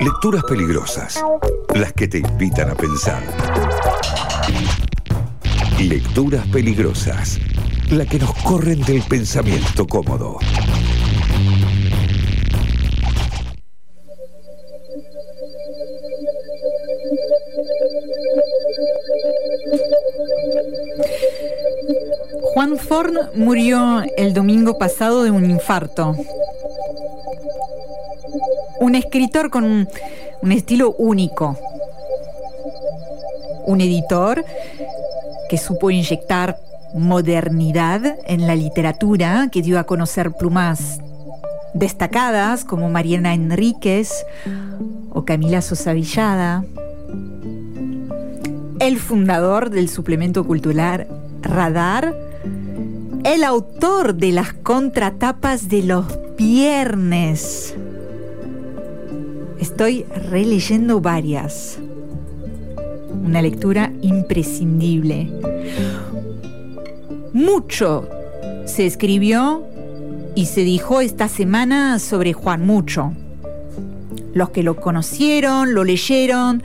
Lecturas 0.00 0.44
peligrosas, 0.44 1.24
las 1.74 1.92
que 1.94 2.06
te 2.06 2.18
invitan 2.18 2.70
a 2.70 2.74
pensar. 2.74 3.22
Lecturas 5.80 6.46
peligrosas, 6.48 7.38
las 7.90 8.06
que 8.06 8.18
nos 8.18 8.32
corren 8.42 8.82
del 8.82 9.02
pensamiento 9.02 9.86
cómodo. 9.86 10.38
Juan 22.42 22.78
Forn 22.78 23.18
murió 23.34 24.02
el 24.16 24.34
domingo 24.34 24.78
pasado 24.78 25.22
de 25.22 25.30
un 25.30 25.50
infarto. 25.50 26.14
Un 28.80 28.94
escritor 28.94 29.50
con 29.50 29.64
un 30.42 30.52
estilo 30.52 30.94
único. 30.98 31.58
Un 33.66 33.80
editor 33.80 34.44
que 35.48 35.58
supo 35.58 35.90
inyectar 35.90 36.58
modernidad 36.94 38.16
en 38.26 38.46
la 38.46 38.54
literatura, 38.54 39.48
que 39.50 39.62
dio 39.62 39.78
a 39.78 39.84
conocer 39.84 40.32
plumas 40.32 40.98
destacadas 41.74 42.64
como 42.64 42.88
Mariana 42.88 43.34
Enríquez 43.34 44.24
o 45.10 45.24
Camila 45.24 45.60
Sosa 45.62 45.92
Villada. 45.92 46.64
El 48.78 48.98
fundador 48.98 49.70
del 49.70 49.88
suplemento 49.88 50.46
cultural 50.46 51.06
Radar, 51.42 52.14
el 53.24 53.44
autor 53.44 54.14
de 54.14 54.32
las 54.32 54.52
contratapas 54.52 55.68
de 55.68 55.82
los 55.82 56.06
viernes. 56.36 57.74
Estoy 59.60 60.04
releyendo 60.30 61.00
varias. 61.00 61.78
Una 63.24 63.42
lectura 63.42 63.92
imprescindible. 64.02 65.30
Mucho 67.32 68.08
se 68.66 68.84
escribió 68.84 69.64
y 70.34 70.46
se 70.46 70.62
dijo 70.62 71.00
esta 71.00 71.28
semana 71.28 71.98
sobre 71.98 72.32
Juan 72.32 72.66
Mucho. 72.66 73.12
Los 74.34 74.50
que 74.50 74.62
lo 74.62 74.76
conocieron, 74.76 75.72
lo 75.72 75.82
leyeron, 75.84 76.62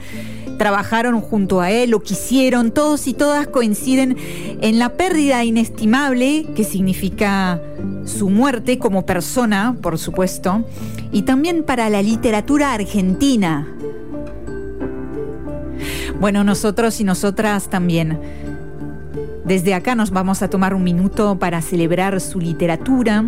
trabajaron 0.62 1.20
junto 1.20 1.60
a 1.60 1.72
él, 1.72 1.90
lo 1.90 2.04
quisieron, 2.04 2.70
todos 2.70 3.08
y 3.08 3.14
todas 3.14 3.48
coinciden 3.48 4.16
en 4.60 4.78
la 4.78 4.90
pérdida 4.90 5.42
inestimable 5.42 6.46
que 6.54 6.62
significa 6.62 7.60
su 8.04 8.30
muerte 8.30 8.78
como 8.78 9.04
persona, 9.04 9.76
por 9.82 9.98
supuesto, 9.98 10.64
y 11.10 11.22
también 11.22 11.64
para 11.64 11.90
la 11.90 12.00
literatura 12.00 12.74
argentina. 12.74 13.66
Bueno, 16.20 16.44
nosotros 16.44 17.00
y 17.00 17.02
nosotras 17.02 17.68
también. 17.68 18.20
Desde 19.44 19.74
acá 19.74 19.96
nos 19.96 20.12
vamos 20.12 20.42
a 20.42 20.48
tomar 20.48 20.74
un 20.74 20.84
minuto 20.84 21.40
para 21.40 21.60
celebrar 21.60 22.20
su 22.20 22.38
literatura. 22.38 23.24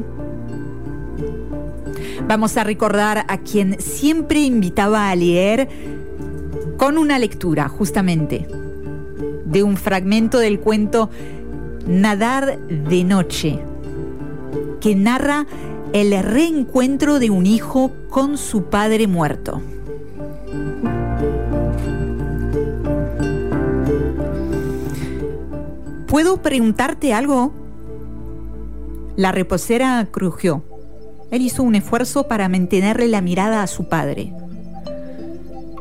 Vamos 2.29 2.57
a 2.57 2.63
recordar 2.63 3.25
a 3.27 3.39
quien 3.39 3.81
siempre 3.81 4.39
invitaba 4.39 5.11
a 5.11 5.17
leer 5.17 6.04
con 6.85 6.99
una 6.99 7.19
lectura, 7.19 7.67
justamente, 7.67 8.47
de 9.47 9.63
un 9.63 9.79
fragmento 9.79 10.39
del 10.39 10.61
cuento 10.61 11.09
Nadar 11.87 12.59
de 12.59 13.05
Noche, 13.05 13.59
que 14.83 14.95
narra 14.95 15.47
el 15.95 16.23
reencuentro 16.23 17.21
de 17.21 17.31
un 17.31 17.47
hijo 17.47 17.91
con 18.11 18.37
su 18.37 18.65
padre 18.65 19.07
muerto. 19.07 19.63
¿Puedo 26.07 26.43
preguntarte 26.43 27.15
algo? 27.15 27.55
La 29.17 29.33
reposera 29.33 30.07
crujió. 30.11 30.63
Él 31.31 31.41
hizo 31.41 31.63
un 31.63 31.77
esfuerzo 31.77 32.29
para 32.29 32.51
mantenerle 32.51 33.09
la 33.09 33.23
mirada 33.23 33.63
a 33.63 33.67
su 33.69 33.89
padre. 33.89 34.35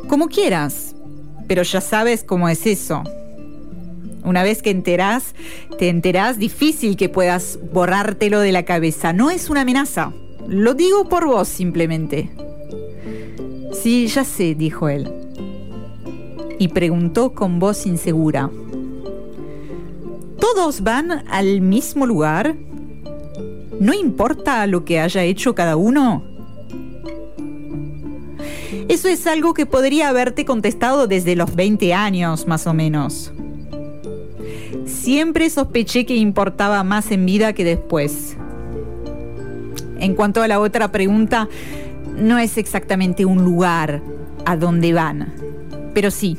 Como 0.07 0.27
quieras, 0.27 0.92
pero 1.47 1.63
ya 1.63 1.81
sabes 1.81 2.23
cómo 2.23 2.49
es 2.49 2.65
eso. 2.65 3.03
Una 4.23 4.43
vez 4.43 4.61
que 4.61 4.69
enterás, 4.69 5.35
te 5.77 5.89
enterás 5.89 6.39
difícil 6.39 6.95
que 6.95 7.09
puedas 7.09 7.59
borrártelo 7.73 8.39
de 8.39 8.51
la 8.53 8.63
cabeza. 8.63 9.11
No 9.11 9.29
es 9.29 9.49
una 9.49 9.61
amenaza. 9.61 10.13
Lo 10.47 10.73
digo 10.73 11.09
por 11.09 11.25
vos 11.25 11.47
simplemente. 11.47 12.29
Sí, 13.73 14.07
ya 14.07 14.23
sé, 14.23 14.55
dijo 14.55 14.87
él. 14.87 15.11
Y 16.57 16.69
preguntó 16.69 17.33
con 17.33 17.59
voz 17.59 17.85
insegura. 17.85 18.49
¿Todos 20.39 20.81
van 20.81 21.23
al 21.29 21.61
mismo 21.61 22.05
lugar? 22.05 22.55
¿No 23.79 23.93
importa 23.93 24.65
lo 24.67 24.85
que 24.85 24.99
haya 24.99 25.23
hecho 25.23 25.55
cada 25.55 25.75
uno? 25.75 26.23
Eso 28.89 29.07
es 29.07 29.27
algo 29.27 29.53
que 29.53 29.65
podría 29.65 30.09
haberte 30.09 30.45
contestado 30.45 31.07
desde 31.07 31.35
los 31.35 31.55
20 31.55 31.93
años, 31.93 32.47
más 32.47 32.67
o 32.67 32.73
menos. 32.73 33.31
Siempre 34.85 35.49
sospeché 35.49 36.05
que 36.05 36.15
importaba 36.15 36.83
más 36.83 37.11
en 37.11 37.25
vida 37.25 37.53
que 37.53 37.63
después. 37.63 38.35
En 39.99 40.15
cuanto 40.15 40.41
a 40.41 40.47
la 40.47 40.59
otra 40.59 40.91
pregunta, 40.91 41.47
no 42.17 42.37
es 42.39 42.57
exactamente 42.57 43.25
un 43.25 43.43
lugar 43.43 44.01
a 44.45 44.57
donde 44.57 44.93
van, 44.93 45.33
pero 45.93 46.11
sí, 46.11 46.37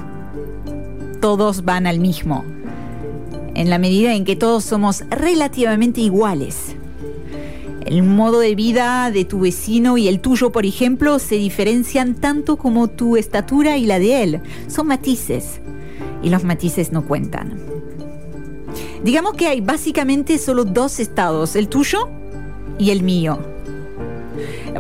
todos 1.21 1.65
van 1.65 1.87
al 1.87 2.01
mismo, 2.01 2.45
en 3.55 3.71
la 3.71 3.79
medida 3.79 4.15
en 4.15 4.25
que 4.25 4.37
todos 4.37 4.65
somos 4.65 5.05
relativamente 5.09 6.03
iguales. 6.03 6.77
El 7.85 8.03
modo 8.03 8.41
de 8.41 8.55
vida 8.55 9.11
de 9.11 9.27
tu 9.27 9.41
vecino 9.41 9.99
y 9.99 10.09
el 10.09 10.21
tuyo, 10.21 10.53
por 10.53 10.65
ejemplo, 10.65 11.19
se 11.19 11.35
diferencian 11.35 12.15
tanto 12.15 12.57
como 12.57 12.89
tu 12.89 13.17
estatura 13.17 13.77
y 13.77 13.85
la 13.85 13.99
de 13.99 14.23
él. 14.23 14.41
Son 14.69 14.87
matices. 14.87 15.61
Y 16.23 16.31
los 16.31 16.45
matices 16.45 16.93
no 16.93 17.05
cuentan. 17.05 17.59
Digamos 19.03 19.35
que 19.35 19.49
hay 19.49 19.61
básicamente 19.61 20.39
solo 20.39 20.65
dos 20.65 20.99
estados, 20.99 21.57
el 21.57 21.69
tuyo 21.69 22.09
y 22.79 22.91
el 22.91 23.03
mío. 23.03 23.39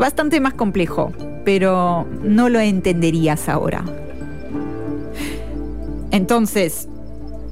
Bastante 0.00 0.40
más 0.40 0.54
complejo, 0.54 1.12
pero 1.44 2.06
no 2.22 2.48
lo 2.48 2.58
entenderías 2.58 3.50
ahora. 3.50 3.84
Entonces, 6.10 6.88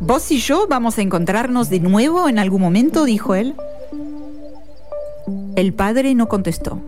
¿vos 0.01 0.31
y 0.31 0.39
yo 0.39 0.67
vamos 0.67 0.97
a 0.97 1.03
encontrarnos 1.03 1.69
de 1.69 1.81
nuevo 1.81 2.29
en 2.29 2.39
algún 2.39 2.63
momento? 2.63 3.05
dijo 3.05 3.35
él. 3.35 3.55
El 5.55 5.75
padre 5.75 6.15
no 6.15 6.29
contestó. 6.29 6.79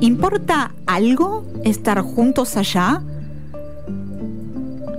¿Importa 0.00 0.72
algo 0.86 1.44
estar 1.64 2.00
juntos 2.02 2.56
allá? 2.56 3.02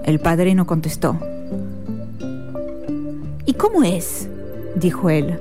El 0.03 0.20
padre 0.20 0.56
no 0.56 0.68
contestó. 0.68 1.18
¿Y 3.46 3.53
cómo 3.53 3.84
es? 3.84 4.28
dijo 4.76 5.09
él. 5.09 5.40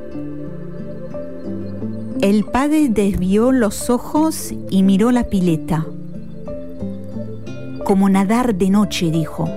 El 2.21 2.45
padre 2.45 2.89
desvió 2.89 3.51
los 3.51 3.91
ojos 3.91 4.55
y 4.71 4.85
miró 4.85 5.11
la 5.11 5.25
pileta. 5.25 5.87
Como 7.85 8.09
nadar 8.09 8.55
de 8.55 8.71
noche, 8.71 9.11
dijo. 9.11 9.49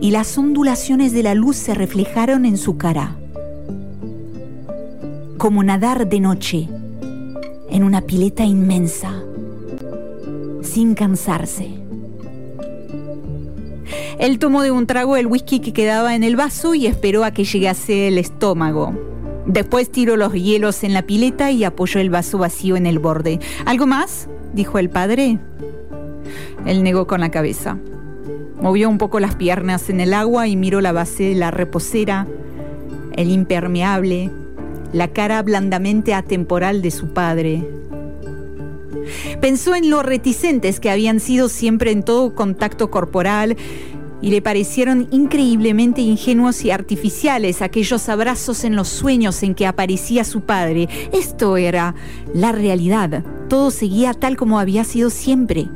Y 0.00 0.12
las 0.12 0.38
ondulaciones 0.38 1.12
de 1.12 1.24
la 1.24 1.34
luz 1.34 1.56
se 1.56 1.74
reflejaron 1.74 2.44
en 2.44 2.56
su 2.56 2.76
cara 2.76 3.16
como 5.42 5.64
nadar 5.64 6.08
de 6.08 6.20
noche 6.20 6.68
en 7.68 7.82
una 7.82 8.02
pileta 8.02 8.44
inmensa, 8.44 9.24
sin 10.62 10.94
cansarse. 10.94 11.68
Él 14.20 14.38
tomó 14.38 14.62
de 14.62 14.70
un 14.70 14.86
trago 14.86 15.16
el 15.16 15.26
whisky 15.26 15.58
que 15.58 15.72
quedaba 15.72 16.14
en 16.14 16.22
el 16.22 16.36
vaso 16.36 16.76
y 16.76 16.86
esperó 16.86 17.24
a 17.24 17.32
que 17.32 17.42
llegase 17.42 18.06
el 18.06 18.18
estómago. 18.18 18.96
Después 19.44 19.90
tiró 19.90 20.16
los 20.16 20.32
hielos 20.32 20.84
en 20.84 20.94
la 20.94 21.02
pileta 21.02 21.50
y 21.50 21.64
apoyó 21.64 22.00
el 22.00 22.10
vaso 22.10 22.38
vacío 22.38 22.76
en 22.76 22.86
el 22.86 23.00
borde. 23.00 23.40
¿Algo 23.64 23.88
más? 23.88 24.28
dijo 24.54 24.78
el 24.78 24.90
padre. 24.90 25.40
Él 26.66 26.84
negó 26.84 27.08
con 27.08 27.18
la 27.18 27.32
cabeza. 27.32 27.78
Movió 28.60 28.88
un 28.88 28.98
poco 28.98 29.18
las 29.18 29.34
piernas 29.34 29.90
en 29.90 30.00
el 30.00 30.14
agua 30.14 30.46
y 30.46 30.54
miró 30.54 30.80
la 30.80 30.92
base 30.92 31.24
de 31.24 31.34
la 31.34 31.50
reposera, 31.50 32.28
el 33.16 33.28
impermeable, 33.28 34.30
la 34.92 35.08
cara 35.08 35.42
blandamente 35.42 36.14
atemporal 36.14 36.82
de 36.82 36.90
su 36.90 37.08
padre. 37.12 37.66
Pensó 39.40 39.74
en 39.74 39.90
lo 39.90 40.02
reticentes 40.02 40.80
que 40.80 40.90
habían 40.90 41.20
sido 41.20 41.48
siempre 41.48 41.90
en 41.90 42.02
todo 42.02 42.34
contacto 42.34 42.90
corporal 42.90 43.56
y 44.20 44.30
le 44.30 44.40
parecieron 44.40 45.08
increíblemente 45.10 46.00
ingenuos 46.00 46.64
y 46.64 46.70
artificiales 46.70 47.60
aquellos 47.60 48.08
abrazos 48.08 48.62
en 48.64 48.76
los 48.76 48.88
sueños 48.88 49.42
en 49.42 49.54
que 49.54 49.66
aparecía 49.66 50.22
su 50.22 50.42
padre. 50.42 50.88
Esto 51.12 51.56
era 51.56 51.94
la 52.32 52.52
realidad. 52.52 53.24
todo 53.48 53.70
seguía 53.70 54.14
tal 54.14 54.36
como 54.36 54.58
había 54.58 54.82
sido 54.84 55.10
siempre 55.10 55.68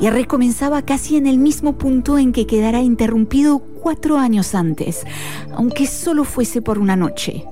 y 0.00 0.08
recomenzaba 0.08 0.82
casi 0.82 1.16
en 1.16 1.26
el 1.26 1.38
mismo 1.38 1.78
punto 1.78 2.18
en 2.18 2.32
que 2.32 2.46
quedara 2.46 2.80
interrumpido 2.80 3.58
cuatro 3.58 4.16
años 4.16 4.54
antes, 4.54 5.04
aunque 5.54 5.86
solo 5.86 6.24
fuese 6.24 6.62
por 6.62 6.78
una 6.78 6.96
noche. 6.96 7.44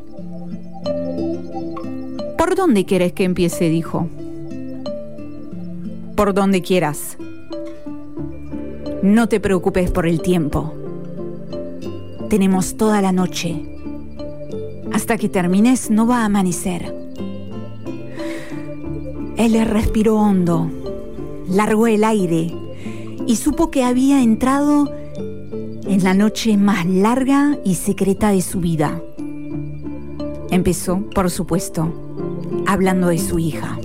¿Por 2.38 2.54
dónde 2.54 2.84
quieres 2.84 3.12
que 3.12 3.24
empiece? 3.24 3.68
dijo. 3.68 4.06
Por 6.14 6.34
donde 6.34 6.62
quieras. 6.62 7.18
No 9.02 9.28
te 9.28 9.40
preocupes 9.40 9.90
por 9.90 10.06
el 10.06 10.22
tiempo. 10.22 10.72
Tenemos 12.30 12.76
toda 12.76 13.02
la 13.02 13.10
noche. 13.10 13.60
Hasta 14.92 15.18
que 15.18 15.28
termines 15.28 15.90
no 15.90 16.06
va 16.06 16.22
a 16.22 16.26
amanecer. 16.26 16.94
Él 19.36 19.60
respiró 19.66 20.16
hondo, 20.16 20.70
largó 21.48 21.88
el 21.88 22.04
aire 22.04 22.54
y 23.26 23.34
supo 23.34 23.70
que 23.70 23.82
había 23.82 24.22
entrado 24.22 24.92
en 25.16 26.04
la 26.04 26.14
noche 26.14 26.56
más 26.56 26.86
larga 26.86 27.58
y 27.64 27.74
secreta 27.74 28.30
de 28.30 28.42
su 28.42 28.60
vida. 28.60 29.02
Empezó, 30.50 31.00
por 31.14 31.30
supuesto, 31.30 32.07
hablando 32.68 33.08
de 33.08 33.18
su 33.18 33.38
hija. 33.38 33.78